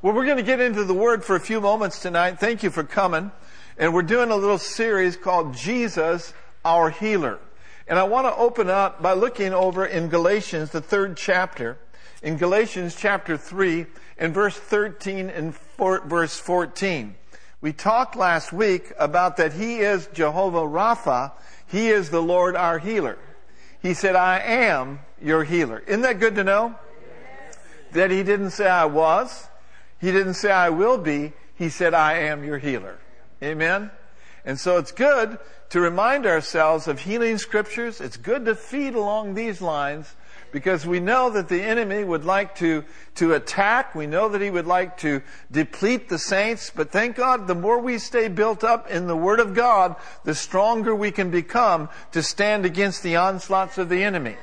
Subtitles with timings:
[0.00, 2.38] Well, we're going to get into the Word for a few moments tonight.
[2.38, 3.32] Thank you for coming.
[3.76, 6.32] And we're doing a little series called Jesus,
[6.64, 7.40] our Healer.
[7.88, 11.78] And I want to open up by looking over in Galatians, the third chapter.
[12.22, 13.86] In Galatians chapter 3
[14.18, 17.16] and verse 13 and four, verse 14.
[17.60, 21.32] We talked last week about that He is Jehovah Rapha.
[21.66, 23.18] He is the Lord our healer.
[23.82, 25.80] He said, I am your healer.
[25.88, 26.76] Isn't that good to know?
[27.94, 29.48] That He didn't say I was.
[30.00, 31.32] He didn't say, I will be.
[31.54, 32.98] He said, I am your healer.
[33.42, 33.90] Amen?
[34.44, 35.38] And so it's good
[35.70, 38.00] to remind ourselves of healing scriptures.
[38.00, 40.14] It's good to feed along these lines
[40.52, 42.84] because we know that the enemy would like to,
[43.16, 43.94] to attack.
[43.94, 46.72] We know that he would like to deplete the saints.
[46.74, 50.34] But thank God, the more we stay built up in the Word of God, the
[50.34, 54.36] stronger we can become to stand against the onslaughts of the enemy.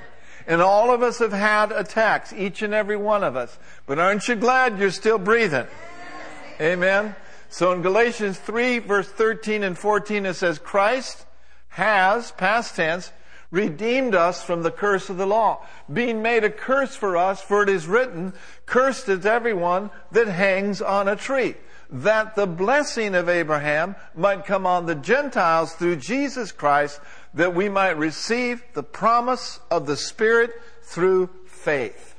[0.47, 3.57] And all of us have had attacks, each and every one of us.
[3.87, 5.67] But aren't you glad you're still breathing?
[6.61, 7.15] Amen.
[7.49, 11.25] So in Galatians 3 verse 13 and 14 it says, Christ
[11.69, 13.11] has, past tense,
[13.51, 17.63] redeemed us from the curse of the law, being made a curse for us, for
[17.63, 18.33] it is written,
[18.65, 21.55] cursed is everyone that hangs on a tree,
[22.03, 26.99] that the blessing of Abraham might come on the Gentiles through Jesus Christ,
[27.33, 30.51] that we might receive the promise of the Spirit
[30.83, 32.15] through faith.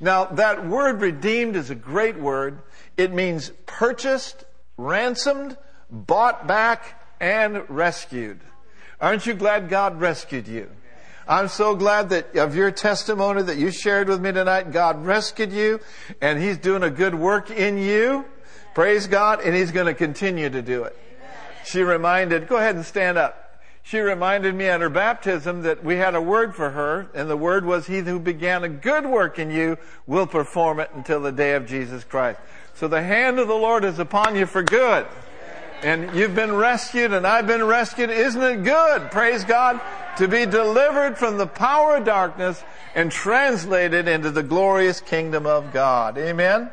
[0.00, 2.60] Now, that word redeemed is a great word.
[2.96, 4.44] It means purchased,
[4.76, 5.56] ransomed,
[5.90, 8.40] bought back, and rescued.
[9.00, 10.70] Aren't you glad God rescued you?
[11.28, 14.72] I'm so glad that of your testimony that you shared with me tonight.
[14.72, 15.80] God rescued you
[16.22, 18.24] and He's doing a good work in you.
[18.78, 19.40] Praise God.
[19.40, 20.96] And He's going to continue to do it.
[21.64, 23.48] She reminded, go ahead and stand up
[23.88, 27.38] she reminded me at her baptism that we had a word for her, and the
[27.38, 31.32] word was, He who began a good work in you will perform it until the
[31.32, 32.38] day of Jesus Christ.
[32.74, 35.06] So the hand of the Lord is upon you for good.
[35.82, 38.10] And you've been rescued and I've been rescued.
[38.10, 39.10] Isn't it good?
[39.10, 39.80] Praise God.
[40.18, 42.62] To be delivered from the power of darkness
[42.94, 46.18] and translated into the glorious kingdom of God.
[46.18, 46.70] Amen.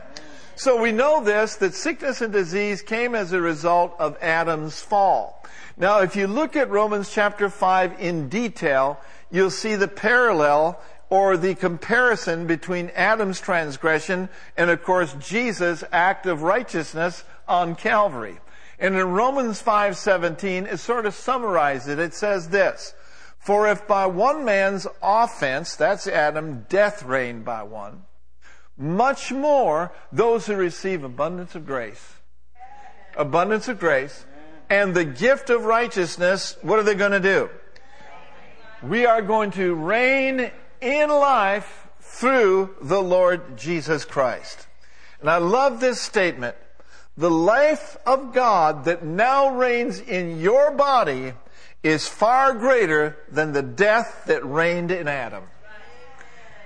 [0.57, 5.43] So we know this, that sickness and disease came as a result of Adam's fall.
[5.75, 8.97] Now, if you look at Romans chapter 5 in detail,
[9.29, 10.79] you'll see the parallel
[11.09, 18.39] or the comparison between Adam's transgression and, of course, Jesus' act of righteousness on Calvary.
[18.79, 21.99] And in Romans 5:17, it sort of summarizes it.
[21.99, 22.93] It says this:
[23.39, 28.04] For if by one man's offense, that's Adam, death reigned by one,
[28.77, 32.15] much more those who receive abundance of grace,
[33.15, 34.25] abundance of grace,
[34.69, 37.49] and the gift of righteousness, what are they going to do?
[38.83, 44.67] We are going to reign in life through the Lord Jesus Christ.
[45.21, 46.55] And I love this statement.
[47.17, 51.33] The life of God that now reigns in your body
[51.81, 55.43] is far greater than the death that reigned in Adam.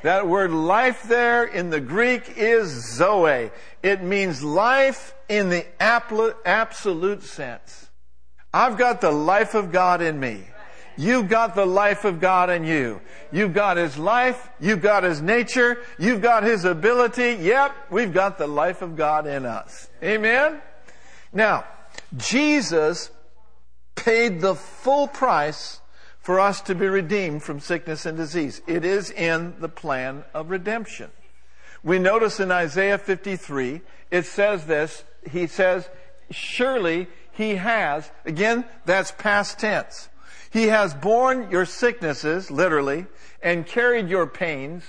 [0.03, 3.51] That word life there in the Greek is zoe.
[3.83, 7.89] It means life in the absolute sense.
[8.53, 10.43] I've got the life of God in me.
[10.97, 12.99] You've got the life of God in you.
[13.31, 14.49] You've got His life.
[14.59, 15.77] You've got His nature.
[15.97, 17.37] You've got His ability.
[17.41, 19.87] Yep, we've got the life of God in us.
[20.03, 20.61] Amen?
[21.31, 21.63] Now,
[22.17, 23.11] Jesus
[23.95, 25.79] paid the full price
[26.19, 28.61] for us to be redeemed from sickness and disease.
[28.67, 31.11] It is in the plan of redemption.
[31.83, 33.81] We notice in Isaiah 53,
[34.11, 35.89] it says this, he says,
[36.29, 40.09] surely he has, again, that's past tense.
[40.51, 43.05] He has borne your sicknesses, literally,
[43.41, 44.83] and carried your pains.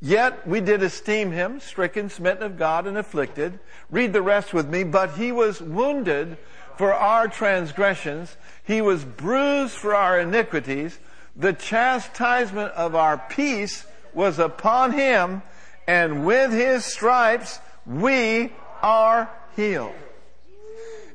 [0.00, 3.58] Yet we did esteem him, stricken, smitten of God, and afflicted.
[3.90, 4.82] Read the rest with me.
[4.82, 6.38] But he was wounded
[6.80, 8.38] for our transgressions.
[8.64, 10.98] He was bruised for our iniquities.
[11.36, 15.42] The chastisement of our peace was upon him,
[15.86, 19.92] and with his stripes we are healed.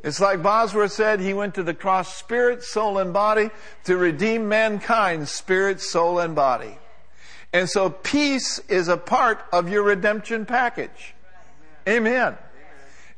[0.04, 3.50] It's like Bosworth said, he went to the cross spirit, soul, and body
[3.86, 6.78] to redeem mankind, spirit, soul, and body.
[7.52, 11.16] And so peace is a part of your redemption package.
[11.90, 12.38] Amen.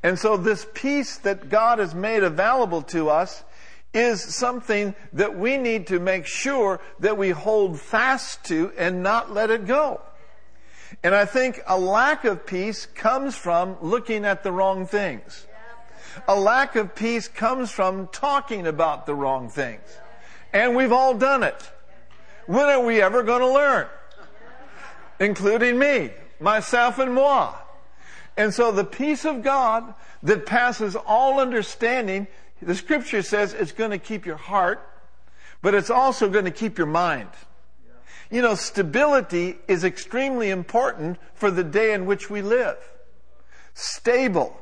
[0.03, 3.43] And so this peace that God has made available to us
[3.93, 9.33] is something that we need to make sure that we hold fast to and not
[9.33, 10.01] let it go.
[11.03, 15.47] And I think a lack of peace comes from looking at the wrong things.
[16.27, 19.97] A lack of peace comes from talking about the wrong things.
[20.53, 21.71] And we've all done it.
[22.45, 23.87] When are we ever going to learn?
[25.19, 27.53] Including me, myself and moi.
[28.37, 29.93] And so the peace of God
[30.23, 32.27] that passes all understanding,
[32.61, 34.87] the scripture says it's going to keep your heart,
[35.61, 37.29] but it's also going to keep your mind.
[38.29, 42.77] You know, stability is extremely important for the day in which we live.
[43.73, 44.55] Stable.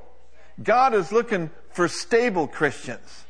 [0.61, 3.25] God is looking for stable Christians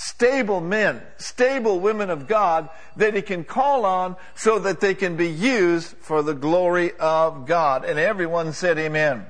[0.00, 5.14] stable men, stable women of God that he can call on so that they can
[5.14, 7.84] be used for the glory of God.
[7.84, 9.12] And everyone said amen.
[9.12, 9.26] amen.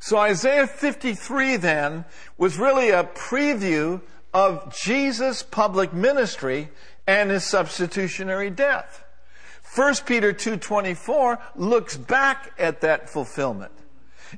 [0.00, 2.04] So Isaiah 53 then
[2.36, 4.00] was really a preview
[4.32, 6.70] of Jesus' public ministry
[7.06, 9.04] and his substitutionary death.
[9.74, 13.72] 1 Peter 2.24 looks back at that fulfillment.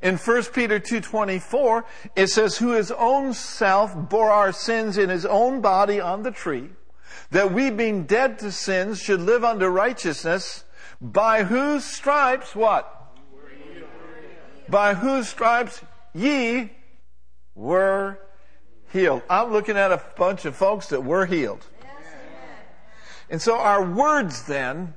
[0.02, 5.24] In 1 Peter 2.24, it says, who his own self bore our sins in his
[5.24, 6.70] own body on the tree,
[7.30, 10.64] that we being dead to sins should live unto righteousness,
[11.00, 12.95] by whose stripes, what?
[14.68, 15.80] By whose stripes
[16.14, 16.70] ye
[17.54, 18.18] were
[18.92, 19.22] healed.
[19.28, 21.64] I'm looking at a bunch of folks that were healed.
[23.28, 24.94] And so our words then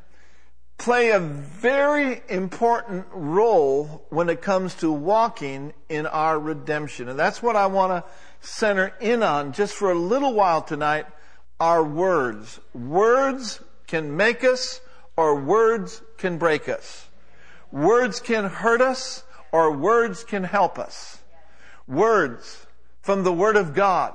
[0.78, 7.10] play a very important role when it comes to walking in our redemption.
[7.10, 11.06] And that's what I want to center in on just for a little while tonight.
[11.60, 12.60] Our words.
[12.74, 14.80] Words can make us
[15.18, 17.08] or words can break us.
[17.72, 21.20] Words can hurt us or words can help us.
[21.88, 22.68] Words
[23.02, 24.14] from the Word of God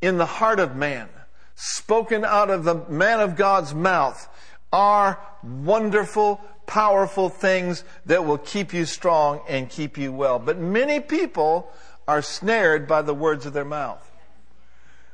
[0.00, 1.08] in the heart of man,
[1.54, 4.28] spoken out of the man of God's mouth,
[4.72, 10.38] are wonderful, powerful things that will keep you strong and keep you well.
[10.38, 11.70] But many people
[12.06, 14.04] are snared by the words of their mouth.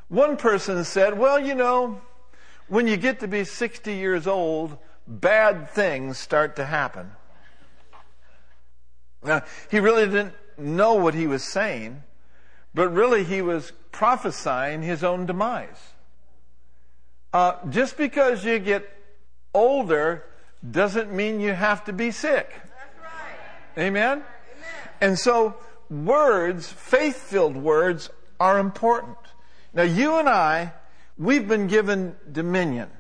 [0.09, 2.01] One person said, well, you know,
[2.69, 7.11] when you get to be 60 years old, bad things start to happen.
[9.25, 12.03] Now, he really didn't know what he was saying,
[12.75, 15.81] but really he was prophesying his own demise.
[17.33, 18.89] Uh, just because you get
[19.53, 20.25] older
[20.69, 22.53] doesn't mean you have to be sick.
[23.77, 23.87] Right.
[23.87, 24.19] Amen?
[24.19, 24.25] Amen?
[25.01, 25.57] And so
[25.91, 29.17] words, faith-filled words, are important.
[29.73, 30.73] Now you and I,
[31.19, 32.91] we've been given dominion.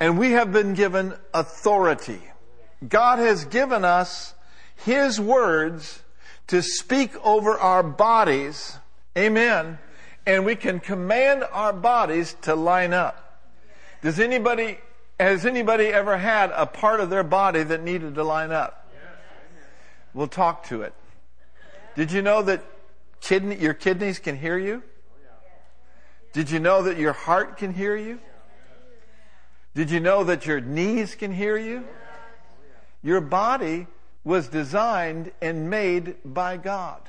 [0.00, 2.22] And we have been given authority.
[2.88, 4.34] God has given us
[4.84, 6.02] His words
[6.48, 8.78] to speak over our bodies.
[9.16, 9.78] Amen.
[10.26, 13.42] And we can command our bodies to line up.
[14.02, 14.78] Does anybody
[15.20, 18.88] has anybody ever had a part of their body that needed to line up?
[20.14, 20.94] We'll talk to it.
[21.96, 22.64] Did you know that
[23.20, 24.82] kidney, your kidneys can hear you?
[26.32, 28.20] Did you know that your heart can hear you?
[29.74, 31.84] Did you know that your knees can hear you?
[33.02, 33.88] Your body
[34.24, 37.00] was designed and made by God.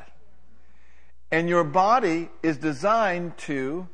[1.31, 3.88] And your body is designed to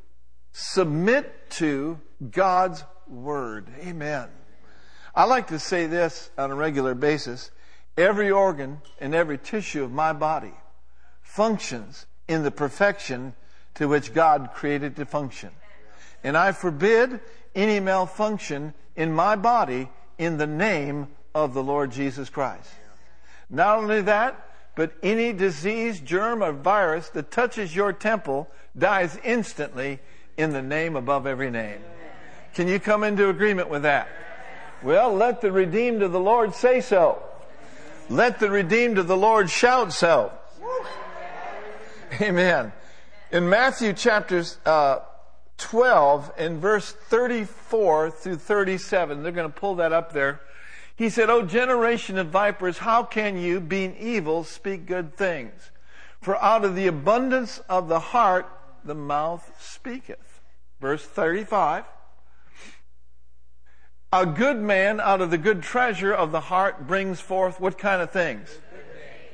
[0.51, 1.99] submit to
[2.31, 3.67] God's Word.
[3.79, 4.29] Amen.
[5.13, 7.51] I like to say this on a regular basis.
[7.97, 10.53] Every organ and every tissue of my body
[11.21, 13.33] functions in the perfection
[13.75, 15.51] to which God created to function.
[16.23, 17.19] And I forbid
[17.53, 22.69] any malfunction in my body in the name of the Lord Jesus Christ.
[23.55, 29.99] Not only that, but any disease, germ, or virus that touches your temple dies instantly
[30.35, 31.79] in the name above every name.
[32.53, 34.09] Can you come into agreement with that?
[34.83, 37.23] Well, let the redeemed of the Lord say so.
[38.09, 40.33] Let the redeemed of the Lord shout so.
[42.21, 42.73] Amen.
[43.31, 44.99] In Matthew chapters uh,
[45.57, 50.41] 12 and verse 34 through 37, they're going to pull that up there.
[50.95, 55.71] He said, O generation of vipers, how can you, being evil, speak good things?
[56.21, 58.47] For out of the abundance of the heart,
[58.83, 60.41] the mouth speaketh.
[60.79, 61.83] Verse 35.
[64.13, 68.01] A good man out of the good treasure of the heart brings forth what kind
[68.01, 68.59] of things?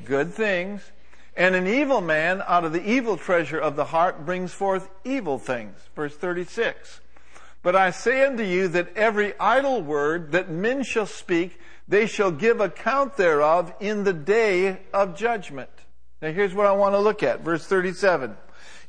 [0.03, 0.91] Good things.
[1.37, 5.37] And an evil man out of the evil treasure of the heart brings forth evil
[5.37, 5.77] things.
[5.95, 7.00] Verse 36.
[7.63, 12.31] But I say unto you that every idle word that men shall speak, they shall
[12.31, 15.69] give account thereof in the day of judgment.
[16.21, 17.41] Now here's what I want to look at.
[17.41, 18.35] Verse 37.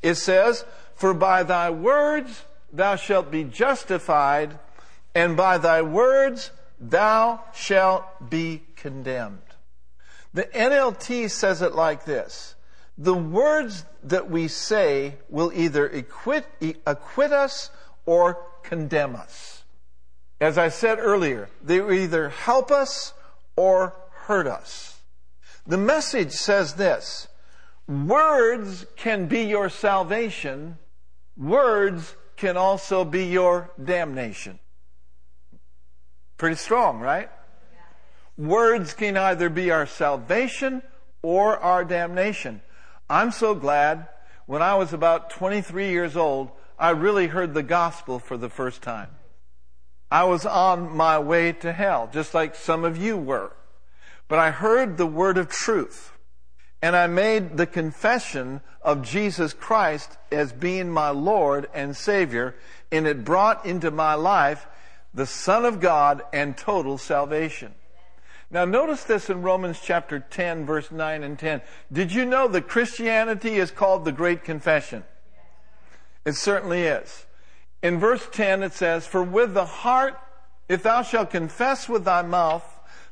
[0.02, 0.64] It says,
[0.94, 4.58] For by thy words thou shalt be justified,
[5.14, 6.50] and by thy words
[6.80, 9.38] thou shalt be condemned.
[10.34, 12.54] The NLT says it like this.
[12.96, 16.46] The words that we say will either acquit,
[16.86, 17.70] acquit us
[18.06, 19.64] or condemn us.
[20.40, 23.14] As I said earlier, they either help us
[23.56, 25.00] or hurt us.
[25.66, 27.28] The message says this
[27.88, 30.78] Words can be your salvation,
[31.36, 34.58] words can also be your damnation.
[36.38, 37.30] Pretty strong, right?
[38.36, 40.82] Words can either be our salvation
[41.22, 42.62] or our damnation.
[43.08, 44.08] I'm so glad
[44.46, 46.50] when I was about 23 years old,
[46.82, 49.10] I really heard the gospel for the first time.
[50.10, 53.52] I was on my way to hell, just like some of you were.
[54.26, 56.10] But I heard the word of truth
[56.82, 62.56] and I made the confession of Jesus Christ as being my Lord and Savior
[62.90, 64.66] and it brought into my life
[65.14, 67.76] the Son of God and total salvation.
[68.50, 71.62] Now notice this in Romans chapter 10 verse 9 and 10.
[71.92, 75.04] Did you know that Christianity is called the Great Confession?
[76.24, 77.26] It certainly is.
[77.82, 80.18] In verse 10 it says, For with the heart,
[80.68, 82.64] if thou shalt confess with thy mouth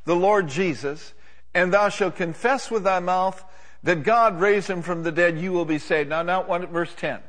[0.04, 1.12] the Lord Jesus,
[1.54, 3.44] and thou shalt confess with thy mouth
[3.82, 6.10] that God raised him from the dead, you will be saved.
[6.10, 7.20] Now, now, one, verse 10.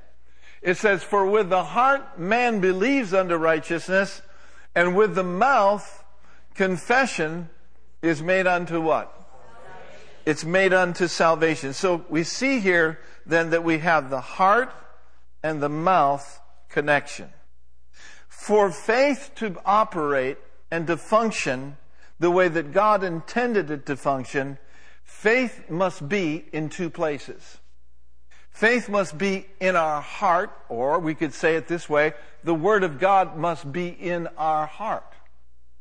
[0.62, 4.22] It says, For with the heart man believes unto righteousness,
[4.76, 6.04] and with the mouth
[6.54, 7.50] confession
[8.02, 9.18] is made unto what?
[10.26, 11.74] It's made unto salvation.
[11.74, 14.72] So we see here then that we have the heart
[15.44, 17.30] and the mouth connection.
[18.28, 20.38] For faith to operate
[20.70, 21.78] and to function
[22.20, 24.58] the way that God intended it to function,
[25.04, 27.60] faith must be in two places.
[28.50, 32.84] Faith must be in our heart, or we could say it this way, the Word
[32.84, 35.12] of God must be in our heart.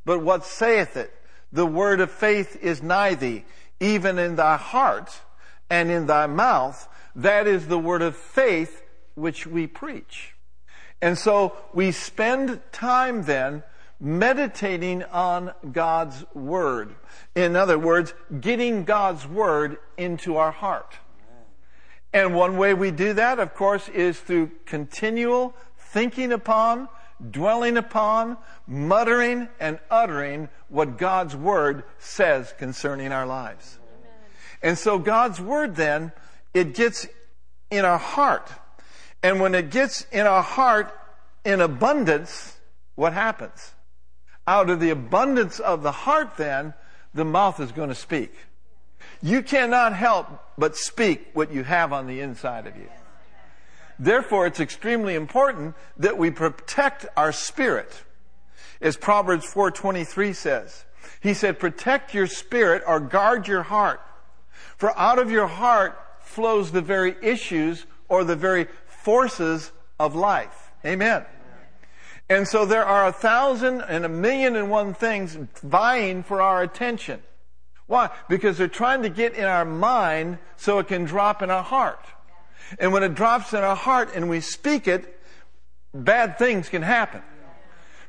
[0.05, 1.13] But what saith it?
[1.53, 3.45] The word of faith is nigh thee,
[3.81, 5.21] even in thy heart
[5.69, 6.89] and in thy mouth.
[7.17, 8.83] That is the word of faith
[9.15, 10.35] which we preach.
[11.03, 13.63] And so we spend time then
[14.01, 16.95] meditating on God's Word.
[17.35, 20.97] In other words, getting God's Word into our heart.
[22.13, 26.89] And one way we do that, of course, is through continual thinking upon,
[27.31, 28.37] dwelling upon,
[28.67, 33.79] muttering, and uttering what God's Word says concerning our lives.
[34.63, 36.13] And so God's Word then,
[36.53, 37.07] it gets
[37.71, 38.51] in our heart.
[39.23, 40.93] And when it gets in our heart
[41.45, 42.57] in abundance,
[42.95, 43.75] what happens?
[44.47, 46.75] Out of the abundance of the heart then,
[47.15, 48.33] the mouth is going to speak.
[49.23, 52.89] You cannot help but speak what you have on the inside of you.
[53.99, 58.03] Therefore, it's extremely important that we protect our spirit.
[58.81, 60.87] As Proverbs 4:23 says,
[61.21, 64.01] he said, "Protect your spirit or guard your heart,
[64.79, 68.69] for out of your heart flows the very issues or the very
[69.11, 71.25] forces of life." Amen.
[72.29, 76.63] And so there are a thousand and a million and one things vying for our
[76.63, 77.21] attention.
[77.89, 78.11] Why?
[78.29, 82.07] Because they're trying to get in our mind so it can drop in our heart.
[82.79, 85.21] And when it drops in our heart and we speak it,
[85.93, 87.23] bad things can happen.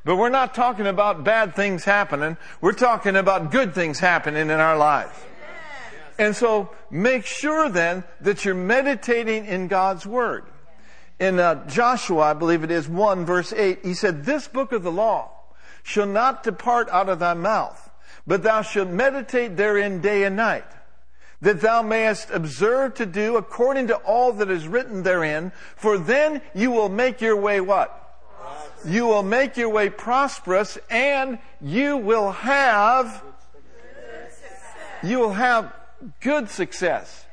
[0.05, 2.37] But we're not talking about bad things happening.
[2.61, 5.17] We're talking about good things happening in our lives.
[6.19, 10.45] And so make sure then that you're meditating in God's Word
[11.21, 14.81] in uh, Joshua, I believe it is 1 verse 8, he said, This book of
[14.81, 15.29] the law
[15.83, 17.91] shall not depart out of thy mouth,
[18.25, 20.65] but thou shalt meditate therein day and night,
[21.39, 26.41] that thou mayest observe to do according to all that is written therein, for then
[26.55, 27.97] you will make your way what?
[28.83, 33.23] You will make your way prosperous and you will have,
[35.03, 35.71] you will have
[36.19, 37.27] good success.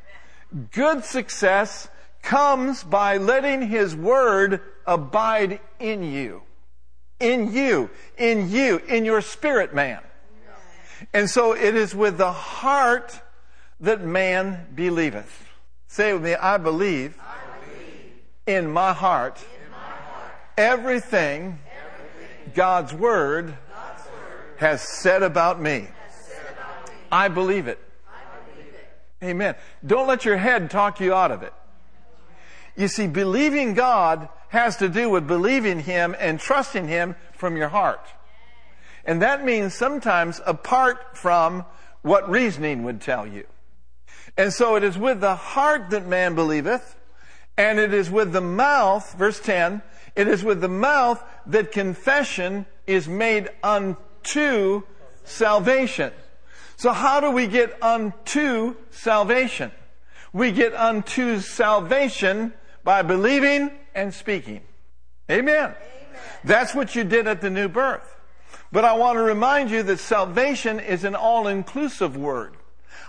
[0.72, 1.88] Good success
[2.22, 6.42] comes by letting His Word abide in you.
[7.20, 7.90] In you.
[8.16, 8.78] In you.
[8.88, 10.00] In your spirit man.
[11.12, 13.20] And so it is with the heart
[13.80, 15.46] that man believeth.
[15.86, 18.12] Say with me, I believe, I believe
[18.46, 25.60] in, my heart, in my heart everything, everything God's, word God's word has said about
[25.60, 25.88] me.
[26.10, 26.94] Said about me.
[27.10, 27.68] I, believe.
[27.68, 27.70] I
[28.54, 28.88] believe it.
[29.22, 29.54] Amen.
[29.86, 31.54] Don't let your head talk you out of it.
[32.78, 37.68] You see, believing God has to do with believing Him and trusting Him from your
[37.68, 38.06] heart.
[39.04, 41.64] And that means sometimes apart from
[42.02, 43.46] what reasoning would tell you.
[44.36, 46.94] And so it is with the heart that man believeth,
[47.56, 49.82] and it is with the mouth, verse 10,
[50.14, 54.82] it is with the mouth that confession is made unto
[55.24, 56.12] salvation.
[56.76, 59.72] So how do we get unto salvation?
[60.32, 62.52] We get unto salvation
[62.84, 64.62] by believing and speaking.
[65.30, 65.56] Amen.
[65.56, 65.74] Amen.
[66.44, 68.16] That's what you did at the new birth.
[68.70, 72.56] But I want to remind you that salvation is an all-inclusive word.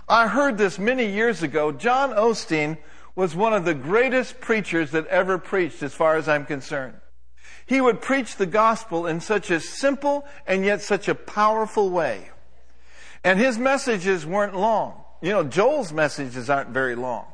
[0.08, 1.72] I heard this many years ago.
[1.72, 2.78] John Osteen
[3.14, 6.96] was one of the greatest preachers that ever preached, as far as I'm concerned.
[7.66, 12.30] He would preach the gospel in such a simple and yet such a powerful way.
[13.22, 15.04] And his messages weren't long.
[15.20, 17.26] You know, Joel's messages aren't very long.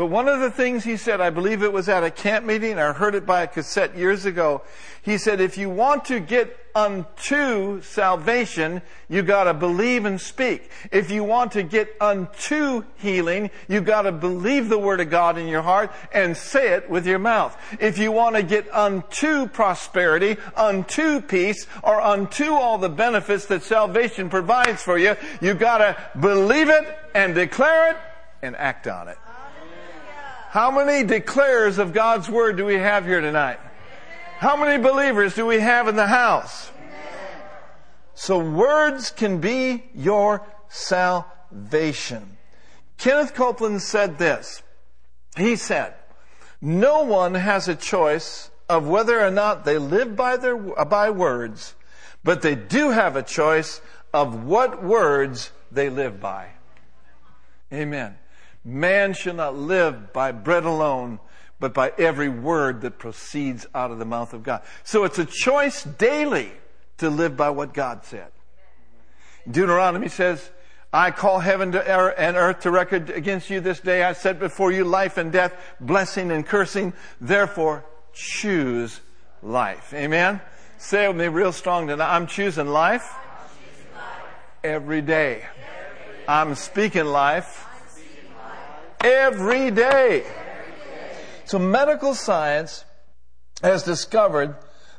[0.00, 2.78] But one of the things he said, I believe it was at a camp meeting,
[2.78, 4.62] I heard it by a cassette years ago.
[5.02, 8.80] He said, if you want to get unto salvation,
[9.10, 10.70] you gotta believe and speak.
[10.90, 15.48] If you want to get unto healing, you gotta believe the Word of God in
[15.48, 17.54] your heart and say it with your mouth.
[17.78, 23.64] If you want to get unto prosperity, unto peace, or unto all the benefits that
[23.64, 27.96] salvation provides for you, you gotta believe it and declare it
[28.40, 29.18] and act on it.
[30.50, 33.60] How many declares of God's Word do we have here tonight?
[34.38, 36.72] How many believers do we have in the house?
[38.14, 42.36] So words can be your salvation.
[42.98, 44.64] Kenneth Copeland said this.
[45.36, 45.94] He said,
[46.60, 51.76] no one has a choice of whether or not they live by their, by words,
[52.24, 53.80] but they do have a choice
[54.12, 56.48] of what words they live by.
[57.72, 58.16] Amen.
[58.64, 61.18] Man shall not live by bread alone,
[61.58, 64.62] but by every word that proceeds out of the mouth of God.
[64.84, 66.52] So it's a choice daily
[66.98, 68.28] to live by what God said.
[69.50, 70.50] Deuteronomy says,
[70.92, 74.02] I call heaven to er, and earth to record against you this day.
[74.02, 76.92] I set before you life and death, blessing and cursing.
[77.20, 79.00] Therefore, choose
[79.42, 79.94] life.
[79.94, 80.40] Amen?
[80.78, 82.14] Say it with me real strong tonight.
[82.14, 83.14] I'm choosing life,
[84.64, 85.44] every day.
[86.26, 87.66] I'm speaking life
[89.02, 90.24] Every day.
[91.46, 92.84] So medical science
[93.62, 94.56] has discovered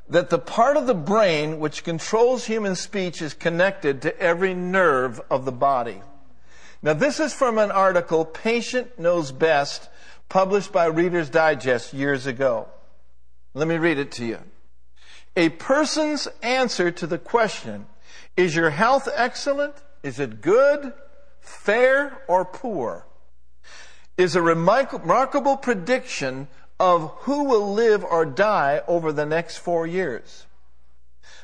[0.09, 5.21] that the part of the brain which controls human speech is connected to every nerve
[5.29, 6.01] of the body.
[6.81, 9.87] Now this is from an article, Patient Knows Best,
[10.29, 12.67] published by Reader's Digest years ago.
[13.53, 14.39] Let me read it to you.
[15.37, 17.85] A person's answer to the question,
[18.35, 19.75] is your health excellent?
[20.03, 20.91] Is it good,
[21.39, 23.05] fair, or poor?
[24.21, 26.47] Is a remarkable prediction
[26.79, 30.45] of who will live or die over the next four years.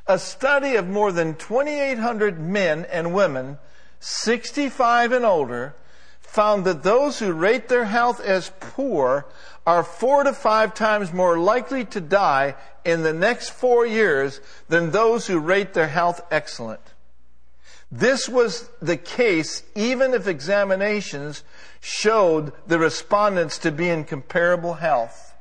[0.06, 3.58] A study of more than 2,800 men and women,
[4.00, 5.76] 65 and older,
[6.22, 9.26] found that those who rate their health as poor
[9.66, 14.92] are four to five times more likely to die in the next four years than
[14.92, 16.82] those who rate their health excellent.
[17.92, 21.44] This was the case even if examinations
[21.88, 25.34] showed the respondents to be in comparable health.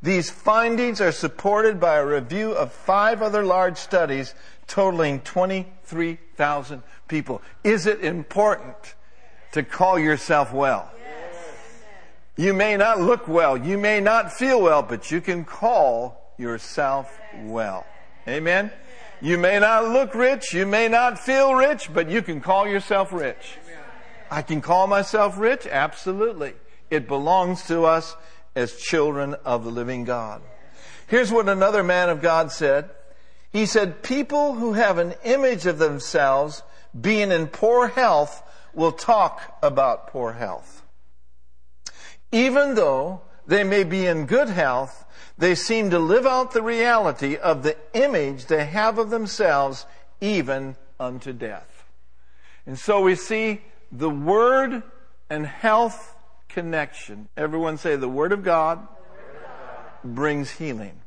[0.00, 4.34] These findings are supported by a review of five other large studies
[4.66, 7.42] totaling 23,000 people.
[7.62, 8.94] Is it important
[9.52, 10.90] to call yourself well?
[12.38, 17.20] You may not look well, you may not feel well, but you can call yourself
[17.42, 17.84] well.
[18.26, 18.70] Amen?
[19.20, 23.12] You may not look rich, you may not feel rich, but you can call yourself
[23.12, 23.58] rich.
[24.30, 25.66] I can call myself rich?
[25.66, 26.54] Absolutely.
[26.90, 28.16] It belongs to us
[28.54, 30.42] as children of the living God.
[31.06, 32.90] Here's what another man of God said.
[33.52, 36.62] He said, people who have an image of themselves
[36.98, 38.42] being in poor health
[38.74, 40.82] will talk about poor health.
[42.32, 45.04] Even though they may be in good health,
[45.38, 49.86] they seem to live out the reality of the image they have of themselves
[50.20, 51.84] even unto death.
[52.66, 54.82] And so we see the Word
[55.30, 56.14] and health
[56.48, 57.28] connection.
[57.36, 58.86] Everyone say the Word of God,
[60.04, 61.00] brings healing.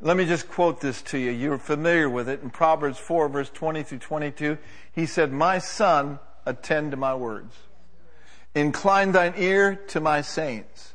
[0.00, 1.30] Let me just quote this to you.
[1.30, 2.42] You're familiar with it.
[2.42, 4.58] In Proverbs 4 verse 20 through 22,
[4.92, 7.54] he said, My son, attend to my words.
[8.54, 10.94] Incline thine ear to my sayings.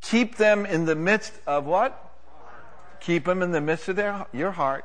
[0.00, 1.98] Keep them in the midst of what?
[3.00, 4.84] Keep them in the midst of their, your heart.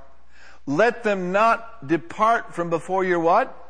[0.65, 3.66] Let them not depart from before your what?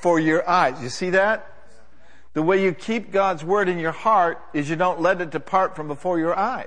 [0.00, 0.82] For your eyes.
[0.82, 1.52] You see that?
[2.34, 5.74] The way you keep God's word in your heart is you don't let it depart
[5.74, 6.66] from before your eyes.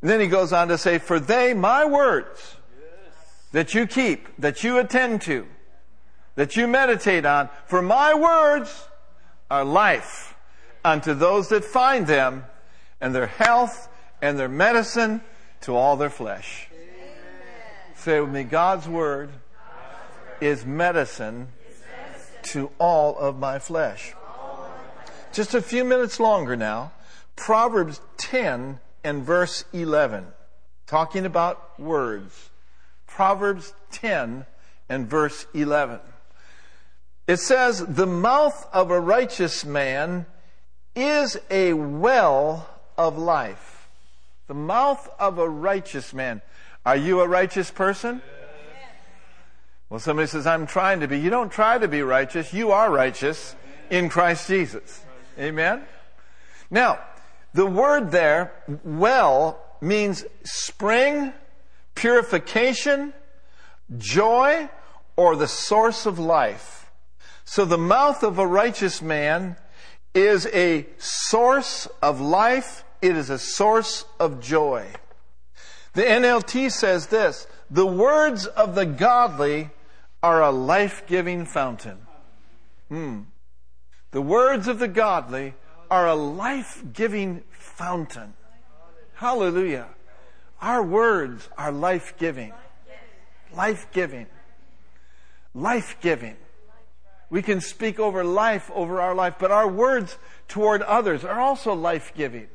[0.00, 2.56] And then he goes on to say, for they, my words,
[3.52, 5.46] that you keep, that you attend to,
[6.36, 8.88] that you meditate on, for my words
[9.50, 10.34] are life
[10.84, 12.44] unto those that find them,
[13.00, 13.88] and their health
[14.22, 15.20] and their medicine
[15.62, 16.68] to all their flesh.
[16.72, 17.96] Amen.
[17.96, 19.30] Say with me, God's word
[20.40, 21.48] is medicine
[22.46, 24.14] to all of my flesh.
[25.32, 26.92] Just a few minutes longer now.
[27.36, 30.26] Proverbs 10 and verse 11.
[30.86, 32.50] Talking about words.
[33.06, 34.46] Proverbs 10
[34.88, 36.00] and verse 11.
[37.26, 40.26] It says, the mouth of a righteous man
[40.94, 43.88] is a well of life.
[44.46, 46.40] The mouth of a righteous man.
[46.84, 48.22] Are you a righteous person?
[49.88, 51.18] Well, somebody says, I'm trying to be.
[51.18, 52.52] You don't try to be righteous.
[52.52, 53.54] You are righteous
[53.88, 55.04] in Christ Jesus.
[55.38, 55.82] Amen?
[56.70, 56.98] Now,
[57.54, 58.52] the word there,
[58.84, 61.32] well, means spring,
[61.94, 63.14] purification,
[63.96, 64.68] joy,
[65.16, 66.90] or the source of life.
[67.44, 69.56] So the mouth of a righteous man
[70.14, 72.84] is a source of life.
[73.00, 74.86] It is a source of joy.
[75.92, 79.70] The NLT says this, the words of the godly
[80.26, 81.98] are a life-giving fountain.
[82.88, 83.20] Hmm.
[84.10, 85.54] The words of the godly
[85.88, 88.34] are a life-giving fountain.
[89.14, 89.86] Hallelujah.
[90.60, 92.52] Our words are life-giving.
[93.54, 94.26] Life-giving.
[95.54, 96.36] Life-giving.
[97.30, 101.72] We can speak over life over our life, but our words toward others are also
[101.72, 102.48] life-giving.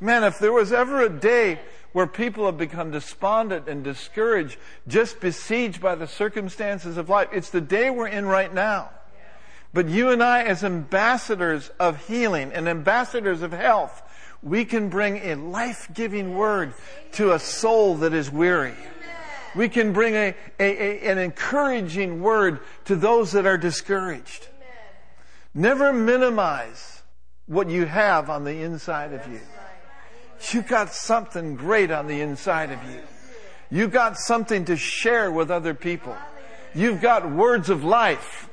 [0.00, 1.60] Man, if there was ever a day
[1.96, 7.26] where people have become despondent and discouraged, just besieged by the circumstances of life.
[7.32, 8.90] It's the day we're in right now.
[9.72, 14.02] But you and I, as ambassadors of healing and ambassadors of health,
[14.42, 16.74] we can bring a life-giving word
[17.12, 18.74] to a soul that is weary.
[19.54, 24.48] We can bring a, a, a, an encouraging word to those that are discouraged.
[25.54, 27.00] Never minimize
[27.46, 29.40] what you have on the inside of you.
[30.52, 33.00] You got something great on the inside of you.
[33.70, 36.16] You got something to share with other people.
[36.74, 38.48] You've got words of life.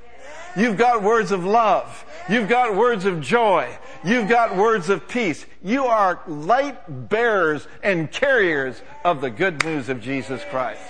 [0.56, 2.06] You've got words of love.
[2.30, 3.78] You've got words of joy.
[4.04, 5.46] You've got words of peace.
[5.63, 10.82] You are light bearers and carriers of the good news of Jesus Christ.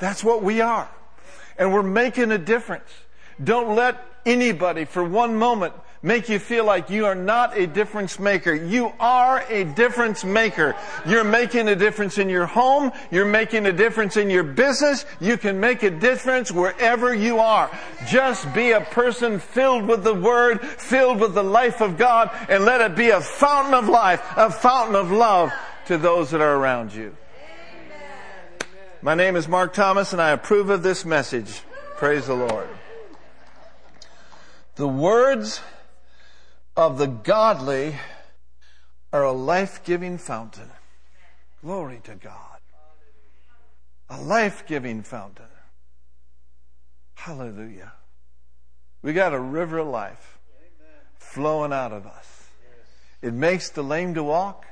[0.00, 0.88] That's what we are.
[1.58, 2.90] And we're making a difference.
[3.42, 8.18] Don't let anybody for one moment make you feel like you are not a difference
[8.18, 8.52] maker.
[8.54, 10.74] You are a difference maker.
[11.06, 12.92] You're making a difference in your home.
[13.10, 15.04] You're making a difference in your business.
[15.20, 17.70] You can make a difference wherever you are.
[18.06, 22.64] Just be a person filled with the Word, filled with the life of God, and
[22.64, 25.52] let it be a fountain of life, a fountain of love
[25.86, 27.16] to those that are around you.
[29.04, 31.62] My name is Mark Thomas and I approve of this message.
[31.96, 32.68] Praise the Lord.
[34.76, 35.60] The words
[36.76, 37.96] of the godly
[39.12, 40.70] are a life-giving fountain.
[41.62, 42.58] Glory to God.
[44.08, 45.46] A life-giving fountain.
[47.14, 47.92] Hallelujah.
[49.02, 50.38] We got a river of life
[51.18, 52.48] flowing out of us.
[53.20, 54.66] It makes the lame to walk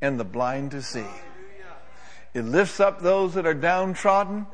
[0.00, 1.06] and the blind to see.
[2.34, 4.46] It lifts up those that are downtrodden.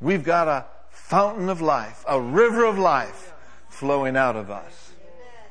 [0.00, 3.32] We've got a fountain of life, a river of life
[3.68, 4.87] flowing out of us.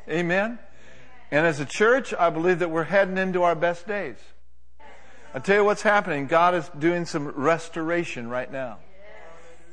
[0.09, 0.59] Amen?
[1.31, 4.17] And as a church, I believe that we're heading into our best days.
[5.33, 6.27] I tell you what's happening.
[6.27, 8.77] God is doing some restoration right now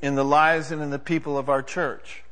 [0.03, 2.25] in the lives and in the people of our church.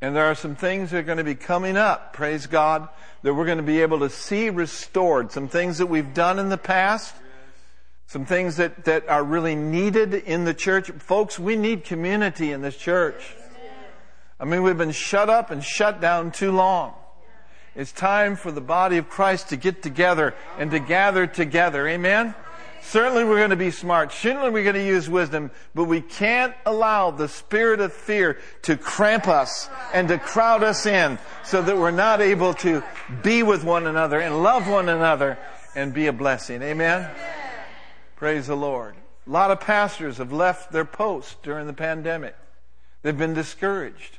[0.00, 2.88] And there are some things that are going to be coming up, praise God,
[3.22, 5.32] that we're going to be able to see restored.
[5.32, 7.16] Some things that we've done in the past,
[8.06, 10.90] some things that, that are really needed in the church.
[10.92, 13.34] Folks, we need community in this church.
[14.38, 16.94] I mean, we've been shut up and shut down too long.
[17.78, 21.86] It's time for the body of Christ to get together and to gather together.
[21.86, 22.34] Amen?
[22.82, 24.12] Certainly we're going to be smart.
[24.12, 28.76] Certainly we're going to use wisdom, but we can't allow the spirit of fear to
[28.76, 32.82] cramp us and to crowd us in so that we're not able to
[33.22, 35.38] be with one another and love one another
[35.76, 36.62] and be a blessing.
[36.62, 37.08] Amen?
[38.16, 38.96] Praise the Lord.
[39.24, 42.34] A lot of pastors have left their posts during the pandemic.
[43.02, 44.18] They've been discouraged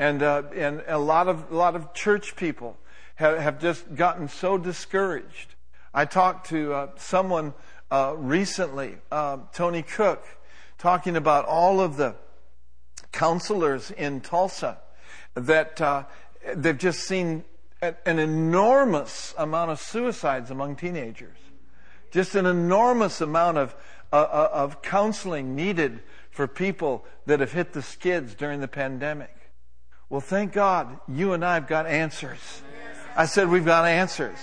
[0.00, 2.78] and uh, and a lot of a lot of church people
[3.16, 5.54] have, have just gotten so discouraged.
[5.92, 7.52] I talked to uh, someone
[7.90, 10.24] uh, recently, uh, Tony Cook,
[10.78, 12.14] talking about all of the
[13.12, 14.78] counselors in Tulsa
[15.34, 16.04] that uh,
[16.54, 17.44] they've just seen
[17.82, 21.36] an enormous amount of suicides among teenagers.
[22.10, 23.76] Just an enormous amount of
[24.12, 29.39] uh, of counseling needed for people that have hit the skids during the pandemic.
[30.10, 32.62] Well, thank God you and I have got answers.
[33.16, 34.36] I said we've got answers.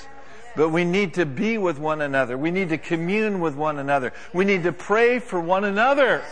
[0.55, 2.37] But we need to be with one another.
[2.37, 4.13] We need to commune with one another.
[4.33, 6.23] We need to pray for one another.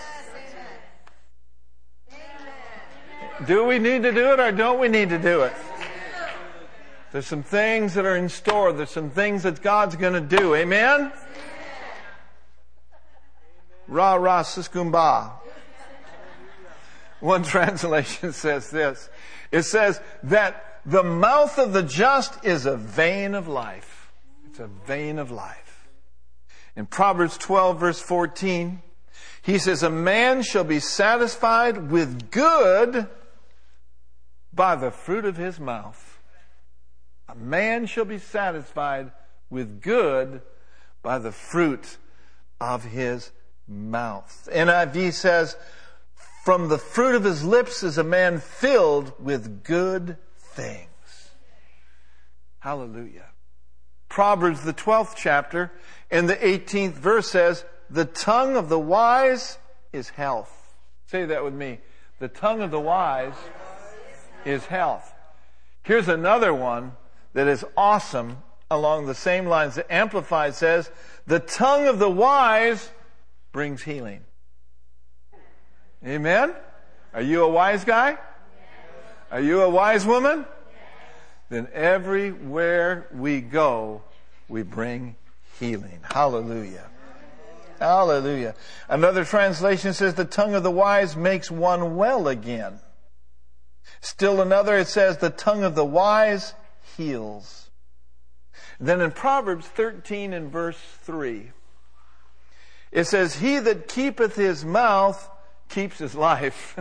[3.45, 5.53] Do we need to do it or don't we need to do it?
[7.11, 8.71] There's some things that are in store.
[8.71, 10.55] There's some things that God's going to do.
[10.55, 11.11] Amen?
[13.87, 15.33] Ra ra siskumba.
[17.19, 19.09] One translation says this.
[19.55, 24.11] It says that the mouth of the just is a vein of life.
[24.45, 25.87] It's a vein of life.
[26.75, 28.81] In Proverbs 12 verse 14,
[29.43, 33.07] he says, a man shall be satisfied with good
[34.51, 36.19] by the fruit of his mouth.
[37.29, 39.13] A man shall be satisfied
[39.49, 40.41] with good
[41.01, 41.95] by the fruit
[42.59, 43.31] of his
[43.69, 44.49] mouth.
[44.51, 45.55] NIV says,
[46.45, 51.31] from the fruit of his lips is a man filled with good things.
[52.59, 53.25] Hallelujah.
[54.09, 55.71] Proverbs, the 12th chapter,
[56.11, 59.57] and the 18th verse says, the tongue of the wise
[59.91, 60.75] is health.
[61.07, 61.79] Say that with me.
[62.19, 63.33] The tongue of the wise
[64.45, 65.15] is health.
[65.81, 66.91] Here's another one
[67.33, 69.73] that is awesome along the same lines.
[69.73, 70.91] The Amplified says,
[71.25, 72.91] the tongue of the wise
[73.51, 74.21] brings healing.
[76.05, 76.53] Amen?
[77.13, 78.17] Are you a wise guy?
[79.31, 80.45] Are you a wise woman?
[81.49, 84.03] Then everywhere we go,
[84.47, 85.15] we bring
[85.59, 85.99] healing.
[86.03, 86.89] Hallelujah.
[87.79, 88.55] Hallelujah.
[88.87, 92.79] Another translation says the tongue of the wise makes one well again.
[94.01, 96.53] Still another, it says the tongue of the wise
[96.95, 97.69] heals.
[98.79, 101.51] Then in Proverbs 13 and verse 3,
[102.91, 105.29] it says, He that keepeth his mouth
[105.69, 106.77] keeps his life.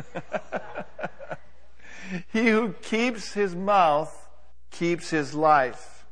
[2.32, 4.28] he who keeps his mouth
[4.70, 6.06] keeps his life.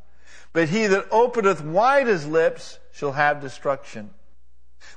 [0.52, 4.10] But he that openeth wide his lips shall have destruction.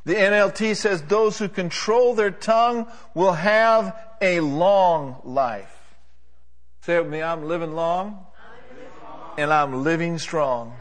[0.04, 5.72] The NLT says those who control their tongue will have a long life.
[6.82, 8.26] Say it with me, I'm living long,
[9.38, 10.76] and I'm living strong.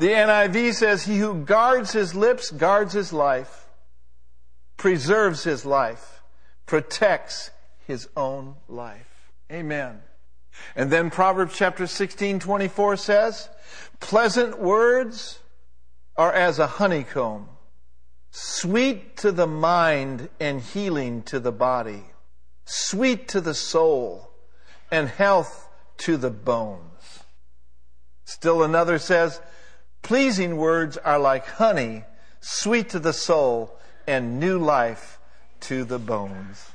[0.00, 3.59] The NIV says, He who guards his lips guards his life,
[4.80, 6.22] preserves his life,
[6.64, 7.50] protects
[7.86, 9.30] his own life.
[9.52, 10.00] Amen.
[10.74, 13.50] And then Proverbs chapter 16, 24 says,
[14.00, 15.38] Pleasant words
[16.16, 17.46] are as a honeycomb
[18.30, 22.04] sweet to the mind and healing to the body,
[22.64, 24.30] sweet to the soul
[24.90, 27.24] and health to the bones.
[28.24, 29.42] Still another says,
[30.00, 32.04] pleasing words are like honey,
[32.40, 35.18] sweet to the soul and new life
[35.60, 36.70] to the bones.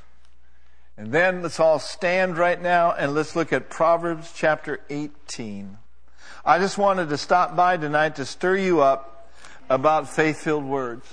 [0.96, 5.78] And then let's all stand right now and let's look at Proverbs chapter 18.
[6.44, 9.30] I just wanted to stop by tonight to stir you up
[9.68, 11.06] about faith filled words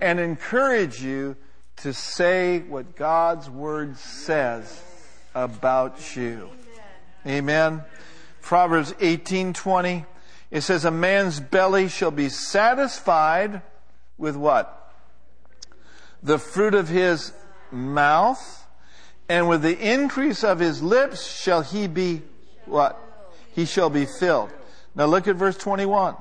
[0.00, 1.36] and encourage you
[1.78, 4.82] to say what God's Word says
[5.34, 6.48] about you.
[7.26, 7.82] Amen.
[8.40, 10.06] Proverbs 18:20
[10.50, 13.62] it says a man's belly shall be satisfied
[14.16, 14.75] with what?
[16.26, 17.32] The fruit of his
[17.70, 18.66] mouth
[19.28, 22.22] and with the increase of his lips shall he be
[22.64, 22.98] what?
[23.52, 24.50] He shall be filled.
[24.96, 26.16] Now look at verse 21.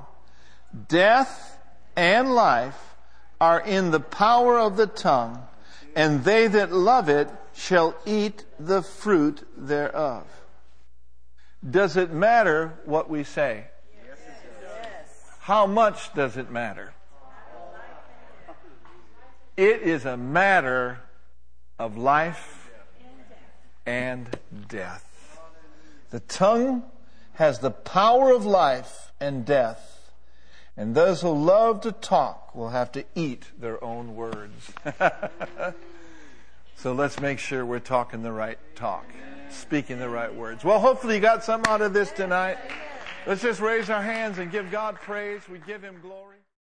[0.88, 1.58] Death
[1.96, 2.96] and life
[3.42, 5.42] are in the power of the tongue,
[5.96, 10.28] and they that love it shall eat the fruit thereof.
[11.68, 13.66] Does it matter what we say?
[14.06, 14.20] Yes.
[15.40, 16.95] How much does it matter?
[19.58, 21.00] It is a matter
[21.80, 22.70] of life
[23.86, 24.38] and
[24.68, 25.40] death.
[26.10, 26.84] The tongue
[27.34, 30.12] has the power of life and death.
[30.78, 34.74] And those who love to talk will have to eat their own words.
[36.76, 39.06] so let's make sure we're talking the right talk,
[39.50, 40.66] speaking the right words.
[40.66, 42.58] Well, hopefully you got something out of this tonight.
[43.26, 45.42] Let's just raise our hands and give God praise.
[45.50, 46.45] We give Him glory.